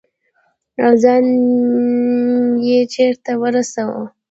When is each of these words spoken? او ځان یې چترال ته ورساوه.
او 0.85 0.93
ځان 1.03 1.25
یې 2.67 2.79
چترال 2.93 3.15
ته 3.25 3.31
ورساوه. 3.41 4.03